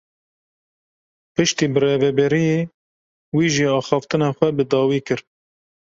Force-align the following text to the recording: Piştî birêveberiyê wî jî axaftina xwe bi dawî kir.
Piştî 1.33 1.65
birêveberiyê 1.73 2.59
wî 3.35 3.47
jî 3.55 3.65
axaftina 3.79 4.29
xwe 4.37 4.49
bi 4.57 4.63
dawî 4.71 4.99
kir. 5.07 5.19